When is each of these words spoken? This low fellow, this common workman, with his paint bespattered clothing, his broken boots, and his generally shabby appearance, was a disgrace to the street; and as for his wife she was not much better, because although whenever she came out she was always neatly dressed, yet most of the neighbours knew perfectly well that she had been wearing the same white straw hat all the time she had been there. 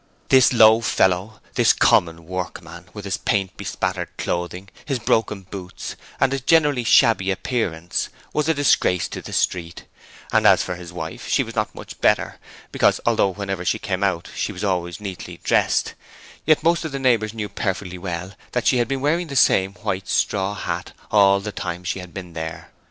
This 0.29 0.51
low 0.51 0.81
fellow, 0.81 1.39
this 1.53 1.73
common 1.73 2.25
workman, 2.25 2.89
with 2.91 3.05
his 3.05 3.17
paint 3.17 3.55
bespattered 3.55 4.07
clothing, 4.17 4.69
his 4.83 4.97
broken 4.97 5.43
boots, 5.43 5.95
and 6.19 6.31
his 6.31 6.41
generally 6.41 6.83
shabby 6.83 7.29
appearance, 7.29 8.09
was 8.33 8.49
a 8.49 8.55
disgrace 8.55 9.07
to 9.09 9.21
the 9.21 9.31
street; 9.31 9.85
and 10.31 10.47
as 10.47 10.63
for 10.63 10.73
his 10.73 10.91
wife 10.91 11.27
she 11.27 11.43
was 11.43 11.53
not 11.55 11.75
much 11.75 12.01
better, 12.01 12.39
because 12.71 12.99
although 13.05 13.29
whenever 13.29 13.63
she 13.63 13.77
came 13.77 14.03
out 14.03 14.27
she 14.35 14.51
was 14.51 14.63
always 14.63 14.99
neatly 14.99 15.39
dressed, 15.43 15.93
yet 16.47 16.63
most 16.63 16.83
of 16.83 16.91
the 16.91 16.97
neighbours 16.97 17.35
knew 17.35 17.47
perfectly 17.47 17.99
well 17.99 18.33
that 18.53 18.65
she 18.65 18.77
had 18.77 18.87
been 18.87 19.01
wearing 19.01 19.27
the 19.27 19.35
same 19.35 19.73
white 19.83 20.07
straw 20.07 20.55
hat 20.55 20.93
all 21.11 21.39
the 21.39 21.51
time 21.51 21.83
she 21.83 21.99
had 21.99 22.11
been 22.11 22.33
there. 22.33 22.71